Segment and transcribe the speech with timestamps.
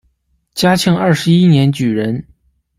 [0.55, 2.25] 嘉庆二十一年举人。